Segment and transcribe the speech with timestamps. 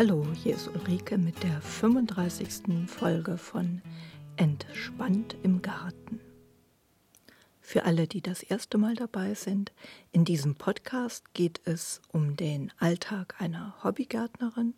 [0.00, 2.88] Hallo, hier ist Ulrike mit der 35.
[2.88, 3.82] Folge von
[4.36, 6.20] Entspannt im Garten.
[7.60, 9.72] Für alle, die das erste Mal dabei sind,
[10.10, 14.72] in diesem Podcast geht es um den Alltag einer Hobbygärtnerin.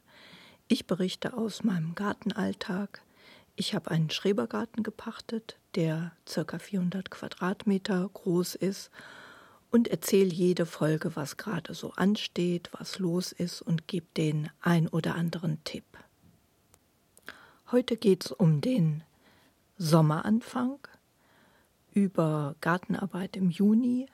[0.67, 3.03] Ich berichte aus meinem Gartenalltag.
[3.55, 6.59] Ich habe einen Schrebergarten gepachtet, der ca.
[6.59, 8.91] 400 Quadratmeter groß ist
[9.73, 14.87] und erzähle jede Folge, was gerade so ansteht, was los ist und gebe den ein
[14.87, 15.85] oder anderen Tipp.
[17.73, 19.03] Heute geht es um den
[19.79, 20.79] Sommeranfang,
[21.95, 24.07] über Gartenarbeit im Juni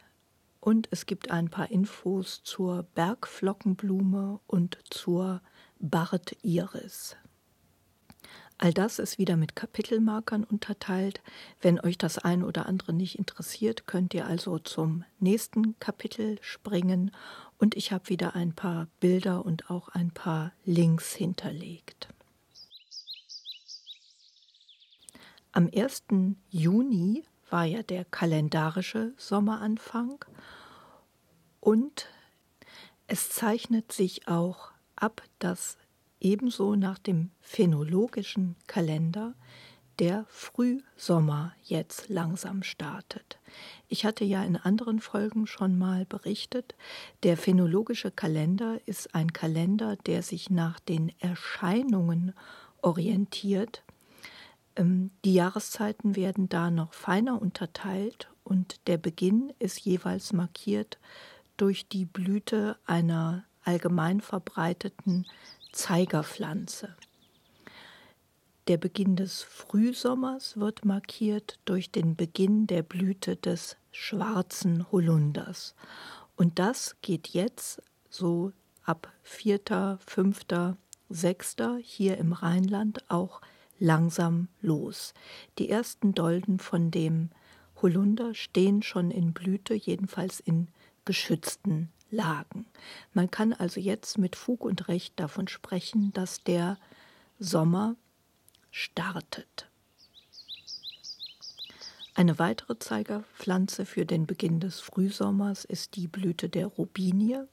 [0.61, 5.43] und es gibt ein paar Infos zur Bergflockenblume und zur
[5.81, 7.17] Bartiris.
[8.61, 11.23] All das ist wieder mit Kapitelmarkern unterteilt.
[11.61, 17.13] Wenn euch das ein oder andere nicht interessiert, könnt ihr also zum nächsten Kapitel springen
[17.59, 22.09] und ich habe wieder ein paar Bilder und auch ein paar Links hinterlegt.
[25.53, 26.05] Am 1.
[26.51, 30.25] Juni war ja der kalendarische Sommeranfang
[31.61, 32.09] und
[33.07, 35.79] es zeichnet sich auch ab, dass
[36.21, 39.35] ebenso nach dem phänologischen Kalender
[39.99, 43.39] der Frühsommer jetzt langsam startet.
[43.89, 46.75] Ich hatte ja in anderen Folgen schon mal berichtet,
[47.25, 52.33] der phänologische Kalender ist ein Kalender, der sich nach den Erscheinungen
[52.81, 53.83] orientiert.
[54.77, 60.99] Ähm, die Jahreszeiten werden da noch feiner unterteilt und der Beginn ist jeweils markiert
[61.57, 65.27] durch die Blüte einer allgemein verbreiteten
[65.73, 66.97] Zeigerpflanze.
[68.69, 75.75] Der Beginn des Frühsommers wird markiert durch den Beginn der Blüte des schwarzen Holunders.
[76.37, 78.53] Und das geht jetzt so
[78.85, 80.41] ab 4., 5.,
[81.09, 81.57] 6.
[81.83, 83.41] hier im Rheinland auch
[83.79, 85.15] langsam los.
[85.59, 87.31] Die ersten Dolden von dem
[87.81, 90.69] Holunder stehen schon in Blüte, jedenfalls in
[91.05, 92.67] geschützten lagen.
[93.13, 96.79] Man kann also jetzt mit Fug und Recht davon sprechen, dass der
[97.39, 97.97] Sommer
[98.71, 99.69] startet.
[102.15, 107.47] Eine weitere Zeigerpflanze für den Beginn des Frühsommers ist die Blüte der Robinie.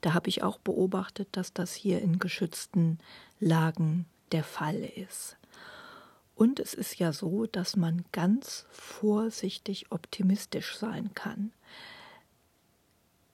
[0.00, 2.98] Da habe ich auch beobachtet, dass das hier in geschützten
[3.38, 5.36] Lagen der Fall ist.
[6.34, 11.52] Und es ist ja so, dass man ganz vorsichtig optimistisch sein kann.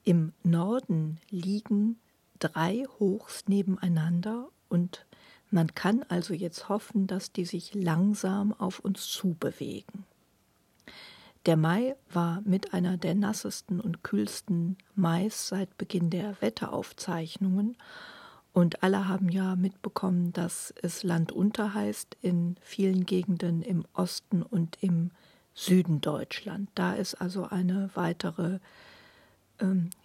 [0.05, 1.97] Im Norden liegen
[2.39, 5.07] drei Hochs nebeneinander und
[5.51, 10.05] man kann also jetzt hoffen, dass die sich langsam auf uns zubewegen.
[11.47, 17.77] Der Mai war mit einer der nassesten und kühlsten Mais seit Beginn der Wetteraufzeichnungen
[18.53, 24.79] und alle haben ja mitbekommen, dass es Landunter heißt in vielen Gegenden im Osten und
[24.83, 25.11] im
[25.55, 26.69] Süden Deutschland.
[26.75, 28.59] Da ist also eine weitere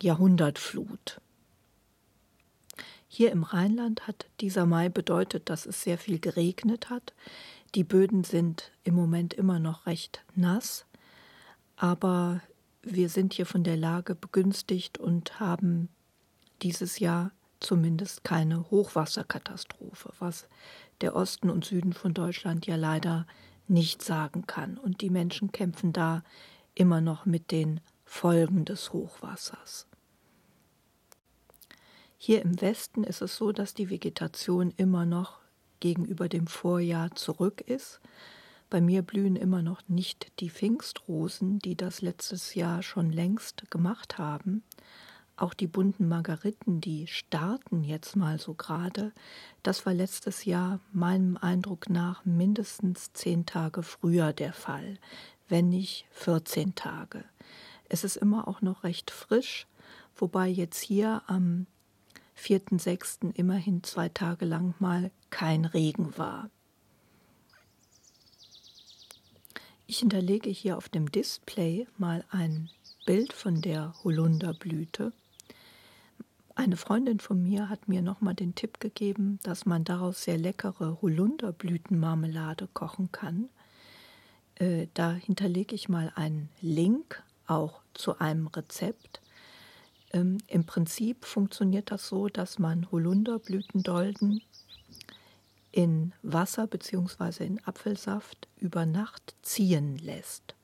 [0.01, 1.21] Jahrhundertflut.
[3.07, 7.13] Hier im Rheinland hat dieser Mai bedeutet, dass es sehr viel geregnet hat.
[7.75, 10.85] Die Böden sind im Moment immer noch recht nass,
[11.75, 12.41] aber
[12.83, 15.89] wir sind hier von der Lage begünstigt und haben
[16.61, 20.47] dieses Jahr zumindest keine Hochwasserkatastrophe, was
[21.01, 23.25] der Osten und Süden von Deutschland ja leider
[23.67, 24.77] nicht sagen kann.
[24.77, 26.23] Und die Menschen kämpfen da
[26.75, 27.81] immer noch mit den
[28.11, 29.87] Folgen des Hochwassers.
[32.17, 35.39] Hier im Westen ist es so, dass die Vegetation immer noch
[35.79, 38.01] gegenüber dem Vorjahr zurück ist.
[38.69, 44.17] Bei mir blühen immer noch nicht die Pfingstrosen, die das letztes Jahr schon längst gemacht
[44.17, 44.63] haben.
[45.37, 49.13] Auch die bunten Margariten, die starten jetzt mal so gerade.
[49.63, 54.97] Das war letztes Jahr meinem Eindruck nach mindestens zehn Tage früher der Fall,
[55.47, 57.23] wenn nicht 14 Tage.
[57.89, 59.67] Es ist immer auch noch recht frisch,
[60.15, 61.65] wobei jetzt hier am
[62.37, 63.33] 4.6.
[63.35, 66.49] immerhin zwei Tage lang mal kein Regen war.
[69.87, 72.69] Ich hinterlege hier auf dem Display mal ein
[73.05, 75.11] Bild von der Holunderblüte.
[76.53, 81.01] Eine Freundin von mir hat mir nochmal den Tipp gegeben, dass man daraus sehr leckere
[81.01, 83.49] Holunderblütenmarmelade kochen kann.
[84.55, 89.21] Äh, da hinterlege ich mal einen Link auch zu einem Rezept.
[90.11, 94.41] Ähm, Im Prinzip funktioniert das so, dass man Holunderblütendolden
[95.71, 97.45] in Wasser bzw.
[97.45, 100.55] in Apfelsaft über Nacht ziehen lässt.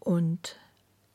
[0.00, 0.56] Und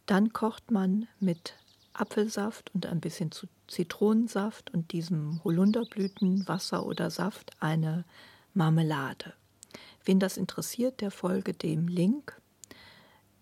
[0.05, 1.53] dann kocht man mit
[1.93, 3.31] Apfelsaft und ein bisschen
[3.67, 8.05] Zitronensaft und diesem Holunderblütenwasser oder Saft eine
[8.53, 9.33] Marmelade.
[10.03, 12.40] Wen das interessiert, der folge dem Link.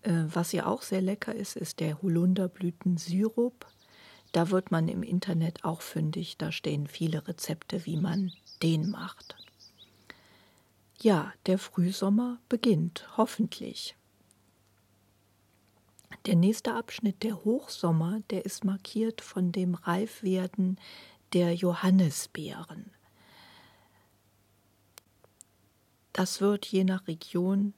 [0.02, 3.66] Äh, was ja auch sehr lecker ist, ist der Holunderblütensirup.
[4.32, 6.36] Da wird man im Internet auch fündig.
[6.38, 8.32] Da stehen viele Rezepte, wie man
[8.62, 9.36] den macht.
[11.00, 13.96] Ja, der Frühsommer beginnt, hoffentlich.
[16.26, 20.78] Der nächste Abschnitt, der Hochsommer, der ist markiert von dem Reifwerden
[21.32, 22.90] der Johannisbeeren.
[26.12, 27.72] Das wird je nach Region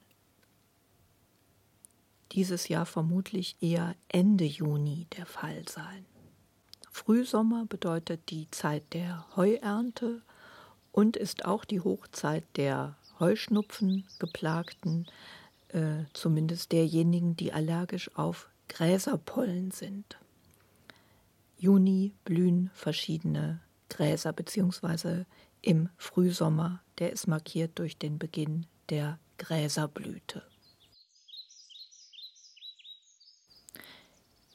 [2.33, 6.05] dieses Jahr vermutlich eher Ende Juni der Fall sein.
[6.91, 10.21] Frühsommer bedeutet die Zeit der Heuernte
[10.91, 15.07] und ist auch die Hochzeit der Heuschnupfen geplagten,
[15.69, 20.17] äh, zumindest derjenigen, die allergisch auf Gräserpollen sind.
[21.57, 23.59] Juni blühen verschiedene
[23.89, 25.25] Gräser, beziehungsweise
[25.61, 30.43] im Frühsommer, der ist markiert durch den Beginn der Gräserblüte.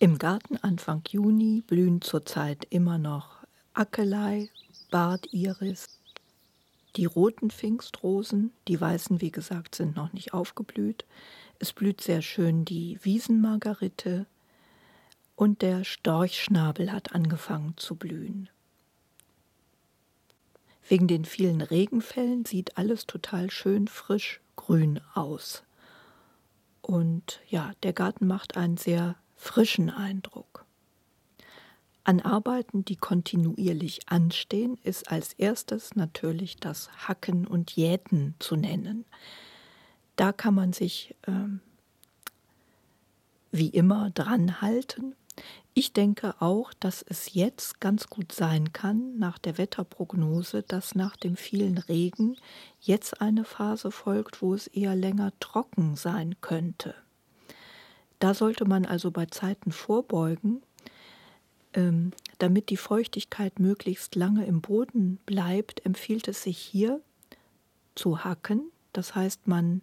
[0.01, 3.39] Im Garten Anfang Juni blühen zurzeit immer noch
[3.75, 4.49] Akelei,
[4.93, 5.89] Bartiris,
[6.95, 11.05] die roten Pfingstrosen, die weißen, wie gesagt, sind noch nicht aufgeblüht.
[11.59, 14.27] Es blüht sehr schön die Wiesenmargarite
[15.35, 18.49] und der Storchschnabel hat angefangen zu blühen.
[20.89, 25.65] Wegen den vielen Regenfällen sieht alles total schön frisch grün aus.
[26.83, 30.67] Und ja, der Garten macht einen sehr frischen Eindruck.
[32.05, 39.05] An Arbeiten, die kontinuierlich anstehen, ist als erstes natürlich das Hacken und Jäten zu nennen.
[40.17, 41.61] Da kann man sich ähm,
[43.53, 45.15] wie immer dran halten.
[45.73, 51.17] Ich denke auch, dass es jetzt ganz gut sein kann, nach der Wetterprognose, dass nach
[51.17, 52.37] dem vielen Regen
[52.81, 56.95] jetzt eine Phase folgt, wo es eher länger trocken sein könnte.
[58.19, 60.63] Da sollte man also bei Zeiten vorbeugen,
[61.75, 67.01] ähm, damit die Feuchtigkeit möglichst lange im Boden bleibt, empfiehlt es sich hier
[67.95, 68.71] zu hacken.
[68.93, 69.83] Das heißt, man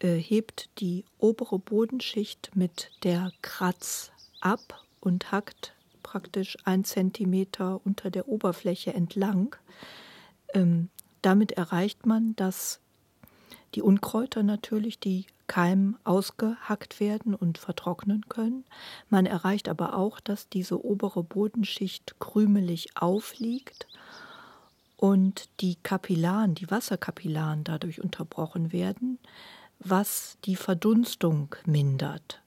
[0.00, 4.10] äh, hebt die obere Bodenschicht mit der Kratz
[4.40, 9.56] ab und hackt praktisch ein Zentimeter unter der Oberfläche entlang.
[10.54, 10.88] Ähm,
[11.22, 12.80] damit erreicht man, dass
[13.74, 18.64] die Unkräuter natürlich, die Keim ausgehackt werden und vertrocknen können.
[19.10, 23.86] Man erreicht aber auch, dass diese obere Bodenschicht krümelig aufliegt
[24.96, 29.18] und die Kapillaren, die Wasserkapillaren dadurch unterbrochen werden,
[29.78, 32.40] was die Verdunstung mindert.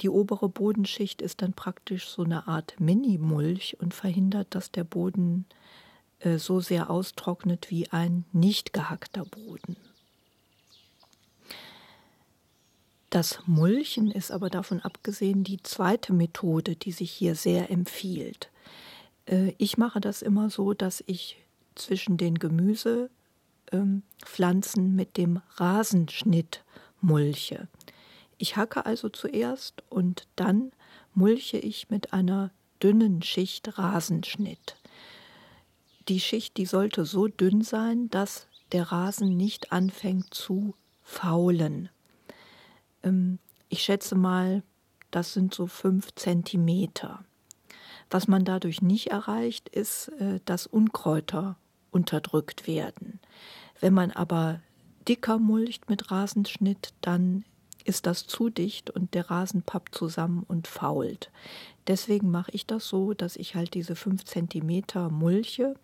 [0.00, 5.44] Die obere Bodenschicht ist dann praktisch so eine Art Mini-Mulch und verhindert, dass der Boden
[6.38, 9.76] so sehr austrocknet wie ein nicht gehackter Boden.
[13.10, 18.50] Das Mulchen ist aber davon abgesehen die zweite Methode, die sich hier sehr empfiehlt.
[19.26, 21.38] Äh, ich mache das immer so, dass ich
[21.74, 26.64] zwischen den Gemüsepflanzen ähm, mit dem Rasenschnitt
[27.00, 27.68] mulche.
[28.36, 30.70] Ich hacke also zuerst und dann
[31.14, 32.50] mulche ich mit einer
[32.82, 34.76] dünnen Schicht Rasenschnitt.
[36.08, 41.90] Die Schicht, die sollte so dünn sein, dass der Rasen nicht anfängt zu faulen.
[43.02, 43.38] Ähm,
[43.68, 44.62] ich schätze mal,
[45.10, 47.24] das sind so fünf Zentimeter.
[48.10, 51.56] Was man dadurch nicht erreicht, ist, äh, dass Unkräuter
[51.90, 53.20] unterdrückt werden.
[53.80, 54.60] Wenn man aber
[55.06, 57.44] dicker mulcht mit Rasenschnitt, dann
[57.84, 61.30] ist das zu dicht und der Rasen pappt zusammen und fault.
[61.86, 65.74] Deswegen mache ich das so, dass ich halt diese fünf Zentimeter mulche.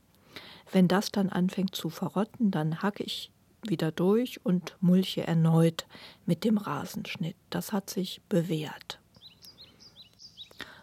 [0.72, 3.30] Wenn das dann anfängt zu verrotten, dann hacke ich
[3.62, 5.86] wieder durch und mulche erneut
[6.26, 7.36] mit dem Rasenschnitt.
[7.50, 9.00] Das hat sich bewährt.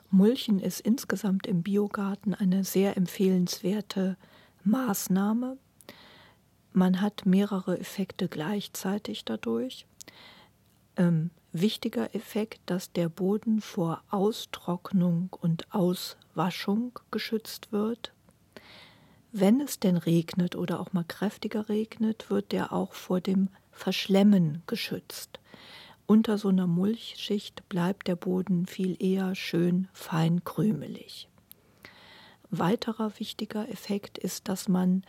[0.10, 4.18] Mulchen ist insgesamt im Biogarten eine sehr empfehlenswerte
[4.64, 5.58] Maßnahme.
[6.74, 9.86] Man hat mehrere Effekte gleichzeitig dadurch.
[10.98, 18.14] Ähm, wichtiger Effekt, dass der Boden vor Austrocknung und Auswaschung geschützt wird.
[19.32, 24.62] Wenn es denn regnet oder auch mal kräftiger regnet, wird der auch vor dem Verschlemmen
[24.68, 25.40] geschützt.
[26.06, 31.30] Unter so einer Mulchschicht bleibt der Boden viel eher schön fein krümelig.
[32.50, 35.04] Weiterer wichtiger Effekt ist, dass man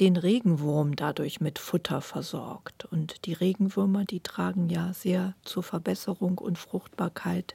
[0.00, 2.86] den Regenwurm dadurch mit Futter versorgt.
[2.86, 7.54] Und die Regenwürmer, die tragen ja sehr zur Verbesserung und Fruchtbarkeit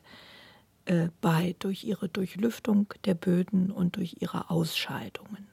[0.85, 5.48] äh, bei durch ihre Durchlüftung der Böden und durch ihre Ausscheidungen.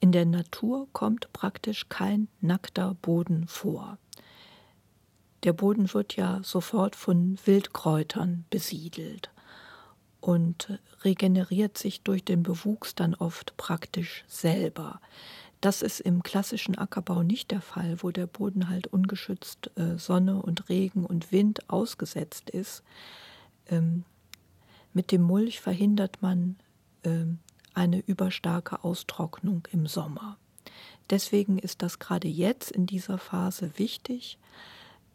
[0.00, 3.98] In der Natur kommt praktisch kein nackter Boden vor.
[5.44, 9.30] Der Boden wird ja sofort von Wildkräutern besiedelt
[10.20, 15.00] und regeneriert sich durch den Bewuchs dann oft praktisch selber.
[15.60, 20.42] Das ist im klassischen Ackerbau nicht der Fall, wo der Boden halt ungeschützt äh, Sonne
[20.42, 22.82] und Regen und Wind ausgesetzt ist.
[23.68, 24.04] Ähm,
[24.92, 26.56] mit dem Mulch verhindert man
[27.04, 27.38] ähm,
[27.76, 30.38] eine überstarke Austrocknung im Sommer.
[31.10, 34.38] Deswegen ist das gerade jetzt in dieser Phase wichtig.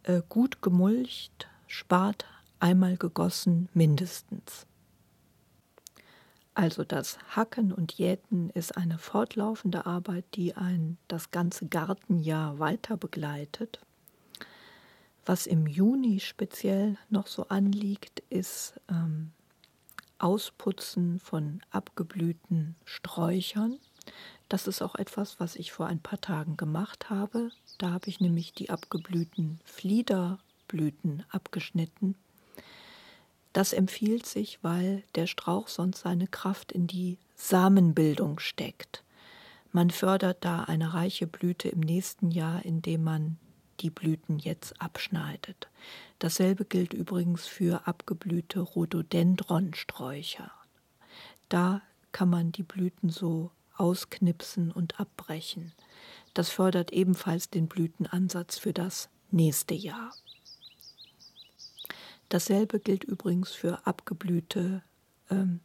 [0.03, 2.25] Äh, gut gemulcht spart
[2.59, 4.65] einmal gegossen mindestens.
[6.53, 12.97] Also das Hacken und Jäten ist eine fortlaufende Arbeit, die ein das ganze Gartenjahr weiter
[12.97, 13.79] begleitet.
[15.25, 19.31] Was im Juni speziell noch so anliegt, ist ähm,
[20.21, 23.79] Ausputzen von abgeblühten Sträuchern.
[24.49, 27.51] Das ist auch etwas, was ich vor ein paar Tagen gemacht habe.
[27.77, 32.15] Da habe ich nämlich die abgeblühten Fliederblüten abgeschnitten
[33.53, 39.03] das empfiehlt sich, weil der Strauch sonst seine Kraft in die Samenbildung steckt.
[39.73, 43.37] Man fördert da eine reiche Blüte im nächsten Jahr, indem man
[43.81, 45.69] die Blüten jetzt abschneidet.
[46.21, 50.51] Dasselbe gilt übrigens für abgeblühte Rhododendronsträucher.
[51.49, 55.73] Da kann man die Blüten so ausknipsen und abbrechen.
[56.35, 60.13] Das fördert ebenfalls den Blütenansatz für das nächste Jahr.
[62.29, 64.83] Dasselbe gilt übrigens für abgeblühte
[65.31, 65.59] ähm,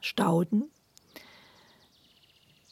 [0.00, 0.72] Stauden.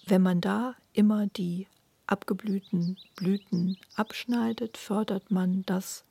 [0.06, 1.68] Wenn man da immer die
[2.08, 6.04] abgeblühten Blüten abschneidet, fördert man das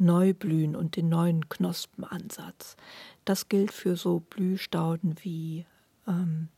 [0.00, 2.76] Neublühen und den neuen Knospenansatz.
[3.24, 5.66] Das gilt für so Blühstauden wie
[6.08, 6.48] ähm,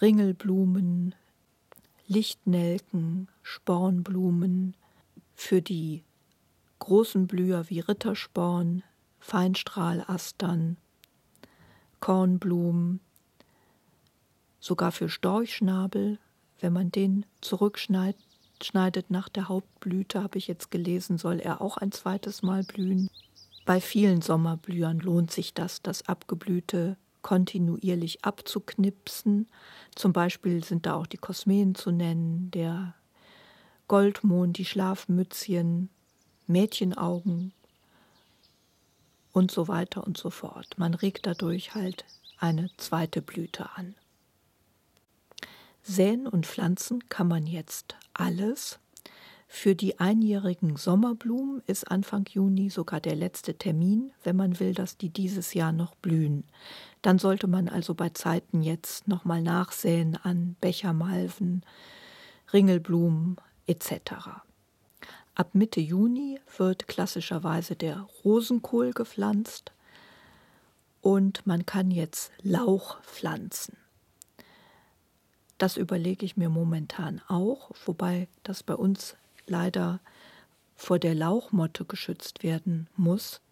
[0.00, 1.14] Ringelblumen,
[2.06, 4.76] Lichtnelken, Spornblumen,
[5.34, 6.04] für die
[6.78, 8.82] großen Blüher wie Rittersporn,
[9.18, 10.76] Feinstrahlastern,
[12.00, 13.00] Kornblumen,
[14.60, 16.18] sogar für Storchschnabel,
[16.60, 18.29] wenn man den zurückschneidet
[19.08, 23.10] nach der Hauptblüte, habe ich jetzt gelesen, soll er auch ein zweites Mal blühen.
[23.64, 29.48] Bei vielen Sommerblühern lohnt sich das, das Abgeblühte kontinuierlich abzuknipsen.
[29.94, 32.94] Zum Beispiel sind da auch die Kosmeen zu nennen, der
[33.88, 35.90] Goldmond, die Schlafmützchen,
[36.46, 37.52] Mädchenaugen,
[39.32, 40.66] und so weiter und so fort.
[40.76, 42.04] Man regt dadurch halt
[42.38, 43.94] eine zweite Blüte an.
[45.82, 48.78] Säen und pflanzen kann man jetzt alles.
[49.48, 54.96] Für die einjährigen Sommerblumen ist Anfang Juni sogar der letzte Termin, wenn man will, dass
[54.96, 56.44] die dieses Jahr noch blühen.
[57.02, 61.64] Dann sollte man also bei Zeiten jetzt nochmal nachsäen an Bechermalven,
[62.52, 63.36] Ringelblumen
[63.66, 64.12] etc.
[65.34, 69.72] Ab Mitte Juni wird klassischerweise der Rosenkohl gepflanzt
[71.00, 73.79] und man kann jetzt Lauch pflanzen.
[75.60, 79.14] Das überlege ich mir momentan auch, wobei das bei uns
[79.46, 80.00] leider
[80.74, 83.42] vor der Lauchmotte geschützt werden muss.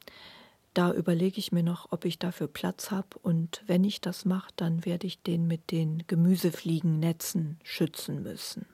[0.73, 4.51] Da überlege ich mir noch, ob ich dafür Platz habe und wenn ich das mache,
[4.57, 8.65] dann werde ich den mit den Gemüsefliegennetzen schützen müssen.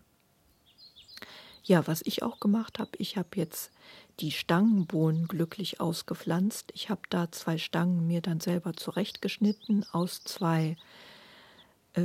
[1.65, 3.73] Ja, was ich auch gemacht habe, ich habe jetzt
[4.21, 6.71] die Stangenbohnen glücklich ausgepflanzt.
[6.73, 10.77] Ich habe da zwei Stangen mir dann selber zurechtgeschnitten aus zwei äh,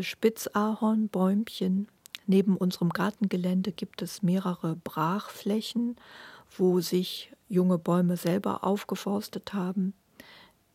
[0.02, 1.88] Spitzahornbäumchen.
[2.28, 5.96] Neben unserem Gartengelände gibt es mehrere Brachflächen,
[6.58, 9.94] wo sich junge Bäume selber aufgeforstet haben.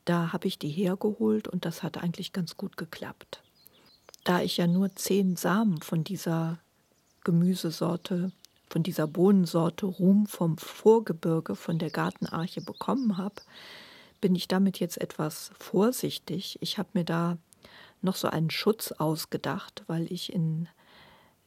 [0.04, 3.42] Da habe ich die hergeholt und das hat eigentlich ganz gut geklappt.
[4.24, 6.58] Da ich ja nur zehn Samen von dieser
[7.22, 8.32] Gemüsesorte
[8.74, 13.36] von dieser Bohnensorte Ruhm vom Vorgebirge von der Gartenarche bekommen habe,
[14.20, 16.58] bin ich damit jetzt etwas vorsichtig.
[16.60, 17.38] Ich habe mir da
[18.04, 20.68] noch so einen Schutz ausgedacht, weil ich in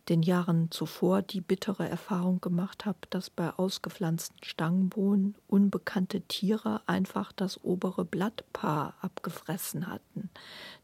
[0.09, 7.33] den Jahren zuvor die bittere Erfahrung gemacht habe, dass bei ausgepflanzten Stangenbohnen unbekannte Tiere einfach
[7.33, 10.29] das obere Blattpaar abgefressen hatten.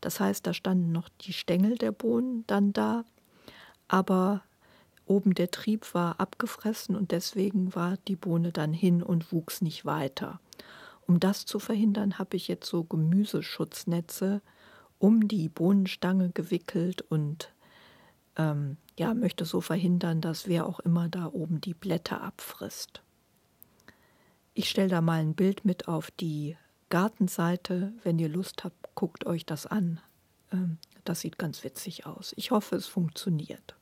[0.01, 3.05] Das heißt, da standen noch die Stängel der Bohnen dann da,
[3.87, 4.43] aber
[5.05, 9.85] Oben der Trieb war abgefressen und deswegen war die Bohne dann hin und wuchs nicht
[9.85, 10.39] weiter.
[11.05, 14.41] Um das zu verhindern, habe ich jetzt so Gemüseschutznetze
[15.03, 17.51] um die Bohnenstange gewickelt und
[18.37, 23.01] ähm, ja, möchte so verhindern, dass wer auch immer da oben die Blätter abfrisst.
[24.53, 26.55] Ich stelle da mal ein Bild mit auf die
[26.89, 27.91] Gartenseite.
[28.03, 29.99] Wenn ihr Lust habt, guckt euch das an.
[30.53, 32.31] Ähm, das sieht ganz witzig aus.
[32.37, 33.75] Ich hoffe, es funktioniert.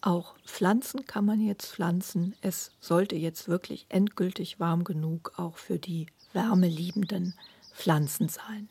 [0.00, 2.34] Auch Pflanzen kann man jetzt pflanzen.
[2.40, 7.34] Es sollte jetzt wirklich endgültig warm genug auch für die wärmeliebenden
[7.72, 8.68] Pflanzen sein.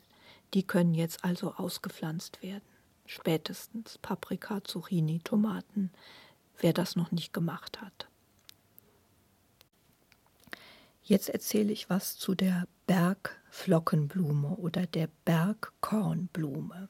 [0.53, 2.63] Die können jetzt also ausgepflanzt werden.
[3.05, 5.91] Spätestens Paprika, Zucchini, Tomaten,
[6.59, 8.07] wer das noch nicht gemacht hat.
[11.03, 16.89] Jetzt erzähle ich was zu der Bergflockenblume oder der Bergkornblume.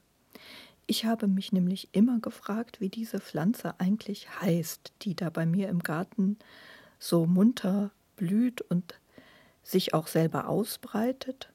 [0.85, 5.69] Ich habe mich nämlich immer gefragt, wie diese Pflanze eigentlich heißt, die da bei mir
[5.69, 6.37] im Garten
[6.99, 8.99] so munter blüht und
[9.63, 11.50] sich auch selber ausbreitet.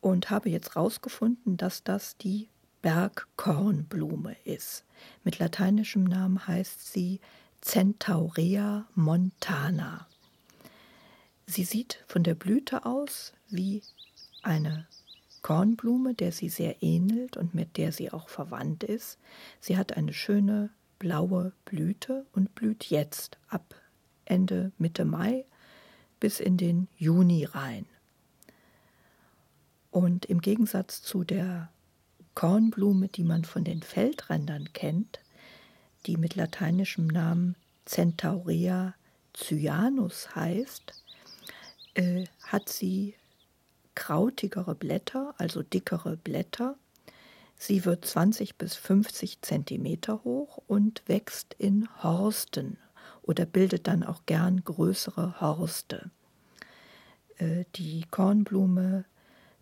[0.00, 2.48] Und habe jetzt herausgefunden, dass das die
[2.82, 4.84] Bergkornblume ist.
[5.24, 7.20] Mit lateinischem Namen heißt sie
[7.60, 10.06] Centaurea montana.
[11.46, 13.82] Sie sieht von der Blüte aus wie
[14.42, 14.86] eine
[15.42, 19.18] Kornblume, der sie sehr ähnelt und mit der sie auch verwandt ist.
[19.60, 23.74] Sie hat eine schöne blaue Blüte und blüht jetzt ab
[24.24, 25.44] Ende Mitte Mai
[26.18, 27.86] bis in den Juni rein.
[29.96, 31.70] Und im Gegensatz zu der
[32.34, 35.20] Kornblume, die man von den Feldrändern kennt,
[36.04, 38.94] die mit lateinischem Namen Centaurea
[39.34, 41.02] cyanus heißt,
[41.94, 43.14] äh, hat sie
[43.94, 46.76] krautigere Blätter, also dickere Blätter.
[47.56, 52.76] Sie wird 20 bis 50 Zentimeter hoch und wächst in Horsten
[53.22, 56.10] oder bildet dann auch gern größere Horste.
[57.38, 59.06] Äh, die Kornblume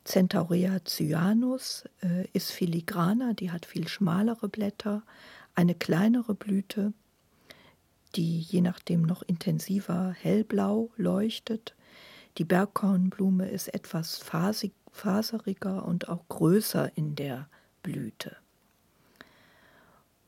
[0.05, 5.03] Centaurea cyanus äh, ist filigraner, die hat viel schmalere Blätter,
[5.55, 6.93] eine kleinere Blüte,
[8.17, 11.75] die je nachdem noch intensiver hellblau leuchtet
[12.39, 17.49] die Bergkornblume ist etwas fasig, faseriger und auch größer in der
[17.83, 18.37] Blüte.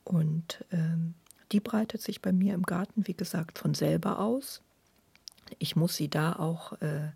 [0.04, 1.14] Und ähm,
[1.50, 4.62] die breitet sich bei mir im Garten, wie gesagt, von selber aus.
[5.58, 7.10] Ich muss sie da auch äh,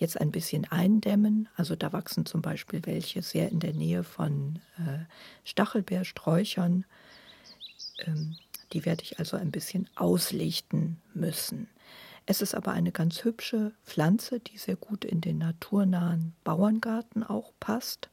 [0.00, 1.48] jetzt ein bisschen eindämmen.
[1.56, 5.04] Also da wachsen zum Beispiel welche sehr in der Nähe von äh,
[5.44, 6.84] Stachelbeersträuchern.
[7.98, 8.36] Ähm,
[8.72, 11.68] die werde ich also ein bisschen auslichten müssen.
[12.26, 17.52] Es ist aber eine ganz hübsche Pflanze, die sehr gut in den naturnahen Bauerngarten auch
[17.58, 18.10] passt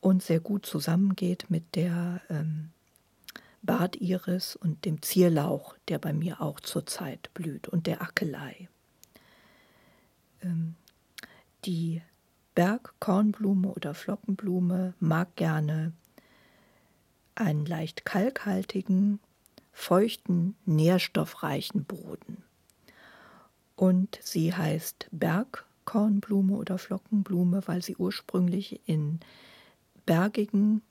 [0.00, 2.70] und sehr gut zusammengeht mit der ähm,
[3.62, 8.68] Bartiris und dem Zierlauch, der bei mir auch zurzeit blüht, und der Akelei.
[10.42, 10.74] Ähm,
[11.64, 12.02] die
[12.54, 15.92] Bergkornblume oder Flockenblume mag gerne
[17.34, 19.20] einen leicht kalkhaltigen,
[19.72, 22.42] feuchten, nährstoffreichen Boden
[23.80, 29.20] und sie heißt Bergkornblume oder Flockenblume, weil sie ursprünglich in
[30.04, 30.82] bergigen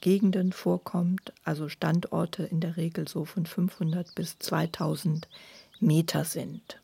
[0.00, 5.28] Gegenden vorkommt, also Standorte in der Regel so von 500 bis 2000
[5.80, 6.81] Meter sind.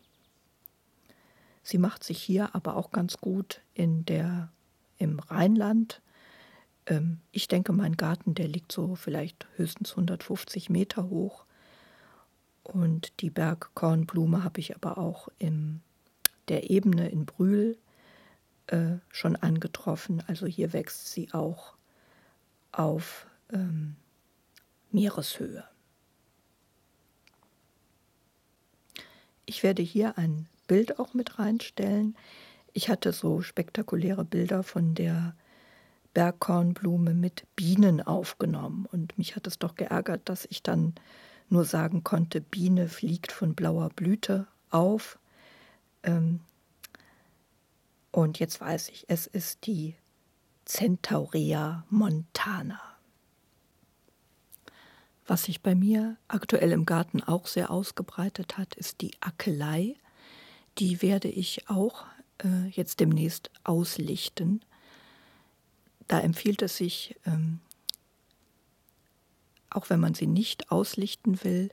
[1.68, 4.50] Sie macht sich hier aber auch ganz gut in der,
[4.96, 6.00] im Rheinland.
[6.86, 11.44] Ähm, ich denke, mein Garten, der liegt so vielleicht höchstens 150 Meter hoch.
[12.62, 15.82] Und die Bergkornblume habe ich aber auch in
[16.48, 17.76] der Ebene in Brühl
[18.68, 20.22] äh, schon angetroffen.
[20.26, 21.74] Also hier wächst sie auch
[22.72, 23.94] auf ähm,
[24.90, 25.64] Meereshöhe.
[29.44, 32.16] Ich werde hier ein Bild auch mit reinstellen.
[32.72, 35.34] Ich hatte so spektakuläre Bilder von der
[36.14, 40.94] Bergkornblume mit Bienen aufgenommen und mich hat es doch geärgert, dass ich dann
[41.48, 45.18] nur sagen konnte, Biene fliegt von blauer Blüte auf.
[46.02, 46.40] Ähm,
[48.10, 49.94] und jetzt weiß ich, es ist die
[50.64, 52.80] Centaurea montana.
[55.26, 59.94] Was sich bei mir aktuell im Garten auch sehr ausgebreitet hat, ist die Akelei.
[60.78, 62.04] Die werde ich auch
[62.44, 64.64] äh, jetzt demnächst auslichten.
[66.06, 67.60] Da empfiehlt es sich, ähm,
[69.70, 71.70] auch wenn man sie nicht auslichten will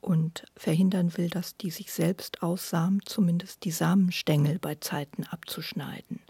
[0.00, 6.20] und verhindern will, dass die sich selbst aussamen, zumindest die Samenstängel bei Zeiten abzuschneiden.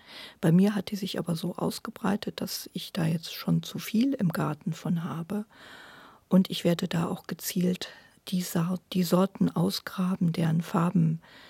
[0.40, 4.14] Bei mir hat die sich aber so ausgebreitet, dass ich da jetzt schon zu viel
[4.14, 5.44] im Garten von habe
[6.28, 7.88] und ich werde da auch gezielt
[8.28, 11.47] die, Sorten ausgraben, deren Farben äh,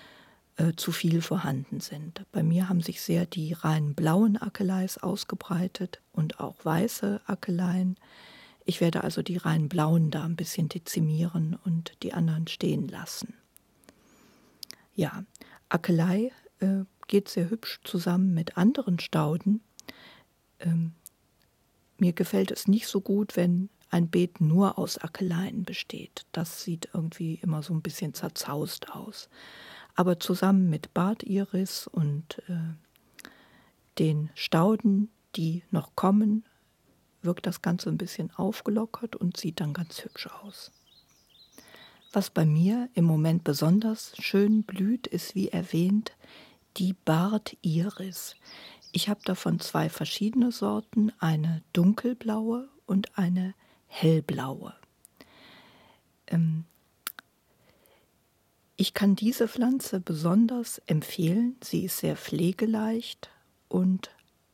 [0.75, 2.25] zu viel vorhanden sind.
[2.31, 7.97] Bei mir haben sich sehr die rein blauen Akeleis ausgebreitet und auch weiße Akeleien.
[8.65, 13.33] Ich werde also die rein blauen da ein bisschen dezimieren und die anderen stehen lassen.
[14.95, 15.23] Ja,
[15.69, 19.61] Akelei äh, geht sehr hübsch zusammen mit anderen Stauden.
[20.59, 20.93] Ähm,
[21.97, 26.25] mir gefällt es nicht so gut, wenn ein Beet nur aus Akeleien besteht.
[26.31, 29.29] Das sieht irgendwie immer so ein bisschen zerzaust aus.
[29.99, 33.25] Aber zusammen mit Bartiris und äh,
[33.97, 36.45] den Stauden, die noch kommen,
[37.21, 40.71] wirkt das Ganze ein bisschen aufgelockert und sieht dann ganz hübsch aus.
[42.13, 46.13] Was bei mir im Moment besonders schön blüht, ist wie erwähnt
[46.77, 48.37] die Bartiris.
[48.93, 53.53] Ich habe davon zwei verschiedene Sorten, eine dunkelblaue und eine
[53.87, 54.73] hellblaue.
[56.27, 56.63] Ähm,
[58.79, 61.57] ich kann diese Pflanze besonders empfehlen.
[61.61, 63.29] Sie ist sehr pflegeleicht
[63.67, 64.09] und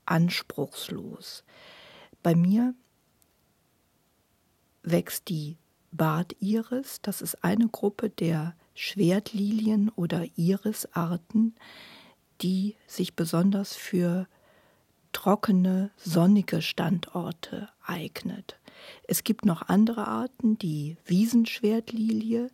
[0.07, 1.43] anspruchslos.
[2.23, 2.73] Bei mir
[4.81, 5.57] wächst die
[5.91, 7.01] Bartiris.
[7.03, 11.53] Das ist eine Gruppe der Schwertlilien oder Irisarten,
[12.41, 14.27] die sich besonders für
[15.11, 18.59] trockene, sonnige Standorte eignet.
[19.07, 22.49] Es gibt noch andere Arten, die Wiesenschwertlilie,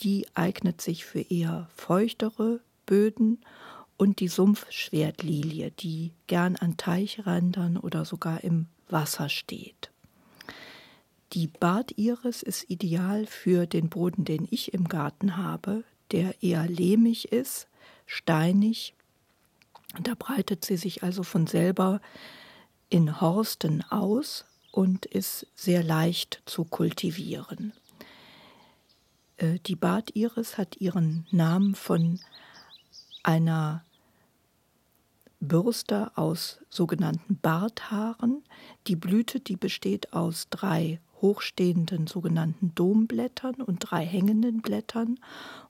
[0.00, 3.38] die eignet sich für eher feuchtere Böden
[3.96, 9.90] und die Sumpfschwertlilie, die gern an Teichrändern oder sogar im Wasser steht.
[11.32, 17.32] Die Bartiris ist ideal für den Boden, den ich im Garten habe, der eher lehmig
[17.32, 17.66] ist,
[18.06, 18.94] steinig.
[20.00, 22.00] Da breitet sie sich also von selber
[22.90, 27.72] in Horsten aus und ist sehr leicht zu kultivieren.
[29.36, 32.20] Äh, die Bartiris hat ihren Namen von
[33.22, 33.84] einer
[35.40, 38.42] Bürste aus sogenannten Barthaaren.
[38.86, 45.18] Die Blüte, die besteht aus drei hochstehenden sogenannten Domblättern und drei hängenden Blättern.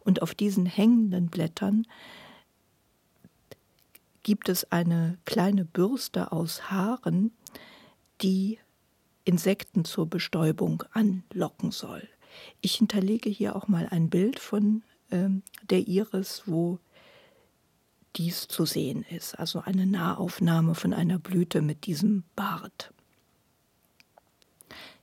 [0.00, 1.86] Und auf diesen hängenden Blättern
[4.22, 7.32] gibt es eine kleine Bürste aus Haaren,
[8.22, 8.58] die
[9.24, 12.08] Insekten zur Bestäubung anlocken soll.
[12.60, 16.78] Ich hinterlege hier auch mal ein Bild von ähm, der Iris, wo
[18.16, 22.92] dies zu sehen ist, also eine Nahaufnahme von einer Blüte mit diesem Bart.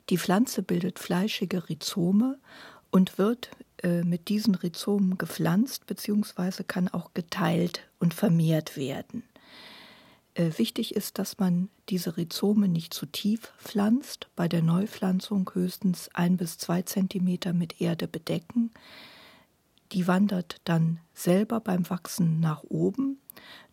[0.09, 2.39] Die Pflanze bildet fleischige Rhizome
[2.91, 3.51] und wird
[3.83, 6.63] äh, mit diesen Rhizomen gepflanzt bzw.
[6.63, 9.23] kann auch geteilt und vermehrt werden.
[10.35, 16.09] Äh, wichtig ist, dass man diese Rhizome nicht zu tief pflanzt, bei der Neupflanzung höchstens
[16.13, 18.71] ein bis zwei Zentimeter mit Erde bedecken,
[19.91, 23.19] die wandert dann selber beim Wachsen nach oben.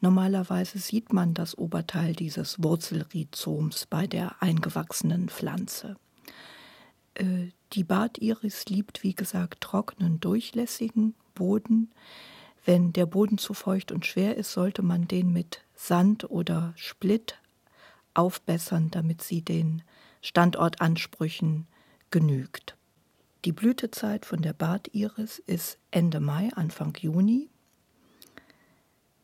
[0.01, 5.97] Normalerweise sieht man das Oberteil dieses Wurzelrhizoms bei der eingewachsenen Pflanze.
[7.15, 11.91] Äh, die Bartiris liebt, wie gesagt, trockenen, durchlässigen Boden.
[12.65, 17.39] Wenn der Boden zu feucht und schwer ist, sollte man den mit Sand oder Splitt
[18.15, 19.83] aufbessern, damit sie den
[20.21, 21.67] Standortansprüchen
[22.11, 22.77] genügt.
[23.47, 27.49] Die Blütezeit von der Bartiris ist Ende Mai, Anfang Juni.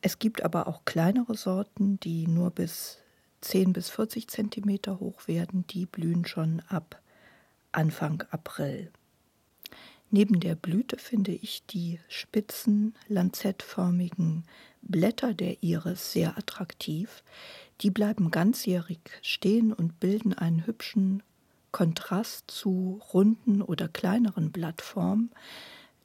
[0.01, 2.99] Es gibt aber auch kleinere Sorten, die nur bis
[3.43, 5.67] 10 bis 40 Zentimeter hoch werden.
[5.67, 7.03] Die blühen schon ab
[7.73, 8.91] Anfang April.
[10.17, 14.45] Neben der Blüte finde ich die spitzen, lanzettförmigen
[14.81, 17.23] Blätter der Iris sehr attraktiv.
[17.83, 21.23] Die bleiben ganzjährig stehen und bilden einen hübschen
[21.71, 25.33] Kontrast zu runden oder kleineren Blattformen.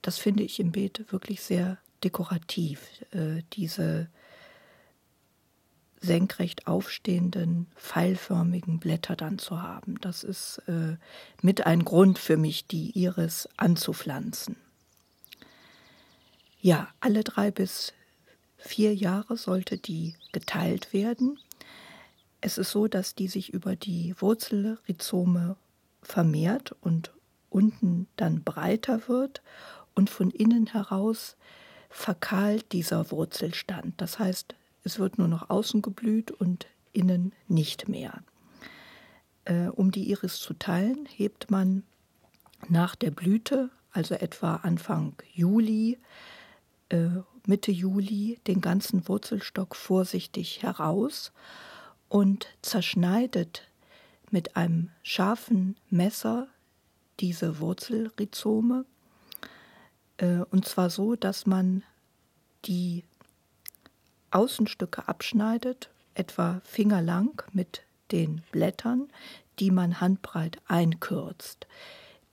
[0.01, 4.09] Das finde ich im Beet wirklich sehr dekorativ, äh, diese
[6.01, 10.01] senkrecht aufstehenden, pfeilförmigen Blätter dann zu haben.
[10.01, 10.97] Das ist äh,
[11.41, 14.55] mit ein Grund für mich, die Iris anzupflanzen.
[16.59, 17.93] Ja, alle drei bis
[18.57, 21.39] vier Jahre sollte die geteilt werden.
[22.41, 25.55] Es ist so, dass die sich über die Wurzelrhizome
[26.01, 27.11] vermehrt und
[27.49, 29.43] unten dann breiter wird
[29.93, 31.35] und von innen heraus
[31.89, 33.99] verkahlt dieser Wurzelstand.
[34.01, 38.23] Das heißt, es wird nur noch außen geblüht und innen nicht mehr.
[39.45, 41.83] Äh, um die Iris zu teilen, hebt man
[42.69, 45.97] nach der Blüte, also etwa Anfang Juli,
[46.89, 47.09] äh,
[47.45, 51.31] Mitte Juli, den ganzen Wurzelstock vorsichtig heraus
[52.07, 53.67] und zerschneidet
[54.29, 56.47] mit einem scharfen Messer
[57.19, 58.85] diese Wurzelrhizome.
[60.17, 61.83] Äh, und zwar so, dass man
[62.65, 63.03] die
[64.31, 69.09] Außenstücke abschneidet, etwa fingerlang mit den Blättern,
[69.59, 71.67] die man handbreit einkürzt.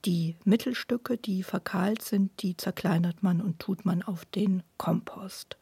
[0.04, 5.56] Die Mittelstücke, die verkahlt sind, die zerkleinert man und tut man auf den Kompost.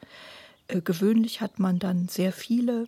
[0.69, 2.87] Äh, gewöhnlich hat man dann sehr viele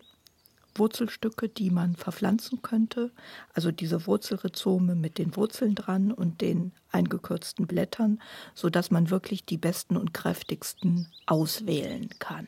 [0.74, 3.10] Wurzelstücke, die man verpflanzen könnte.
[3.54, 8.20] Also diese Wurzelrhizome mit den Wurzeln dran und den eingekürzten Blättern,
[8.54, 12.46] sodass man wirklich die besten und kräftigsten auswählen kann.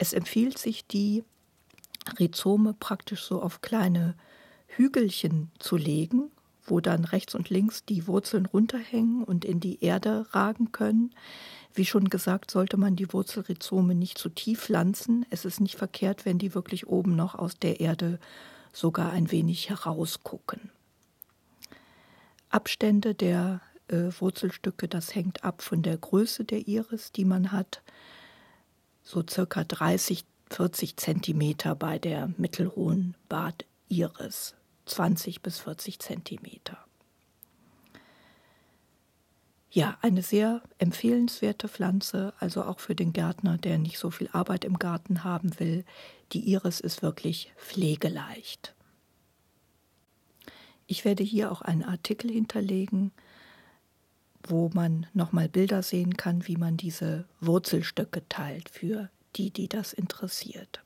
[0.00, 1.24] Es empfiehlt sich, die
[2.18, 4.14] Rhizome praktisch so auf kleine
[4.66, 6.30] Hügelchen zu legen,
[6.64, 11.14] wo dann rechts und links die Wurzeln runterhängen und in die Erde ragen können.
[11.74, 15.26] Wie schon gesagt, sollte man die Wurzelrhizome nicht zu tief pflanzen.
[15.28, 18.18] Es ist nicht verkehrt, wenn die wirklich oben noch aus der Erde
[18.72, 20.70] sogar ein wenig herausgucken.
[22.48, 27.82] Abstände der äh, Wurzelstücke, das hängt ab von der Größe der Iris, die man hat.
[29.02, 34.54] So circa 30, 40 Zentimeter bei der mittelhohen Badiris,
[34.86, 36.78] 20 bis 40 Zentimeter.
[39.72, 44.64] Ja, eine sehr empfehlenswerte Pflanze, also auch für den Gärtner, der nicht so viel Arbeit
[44.64, 45.84] im Garten haben will.
[46.32, 48.74] Die Iris ist wirklich pflegeleicht.
[50.88, 53.12] Ich werde hier auch einen Artikel hinterlegen,
[54.42, 59.92] wo man nochmal Bilder sehen kann, wie man diese Wurzelstöcke teilt für die, die das
[59.92, 60.82] interessiert.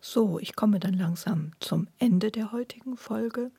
[0.00, 3.50] So, ich komme dann langsam zum Ende der heutigen Folge.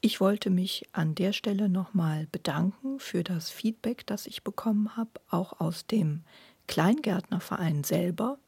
[0.00, 5.10] Ich wollte mich an der Stelle nochmal bedanken für das Feedback, das ich bekommen habe,
[5.30, 6.22] auch aus dem
[6.66, 8.38] Kleingärtnerverein selber.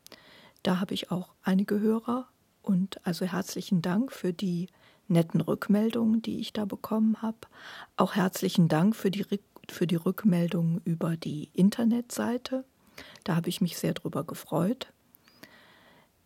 [0.62, 2.28] Da habe ich auch einige Hörer
[2.62, 4.68] und also herzlichen Dank für die
[5.08, 7.38] netten Rückmeldungen, die ich da bekommen habe.
[7.96, 9.24] Auch herzlichen Dank für die,
[9.68, 12.64] für die Rückmeldungen über die Internetseite.
[13.24, 14.92] Da habe ich mich sehr drüber gefreut.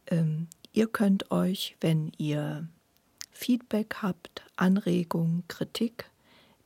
[0.07, 2.69] Ähm, ihr könnt euch, wenn ihr
[3.31, 6.11] Feedback habt, Anregungen, Kritik,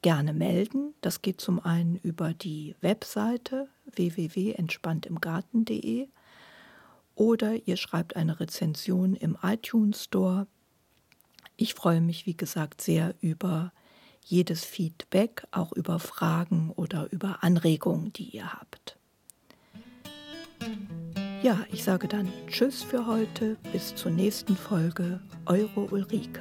[0.02, 0.94] gerne melden.
[1.00, 6.08] Das geht zum einen über die Webseite www.entspanntimgarten.de
[7.14, 10.46] oder ihr schreibt eine Rezension im iTunes Store.
[11.56, 13.72] Ich freue mich, wie gesagt, sehr über
[14.24, 18.96] jedes Feedback, auch über Fragen oder über Anregungen, die ihr habt.
[21.42, 26.40] Ja, ich sage dann Tschüss für heute, bis zur nächsten Folge, eure Ulrike.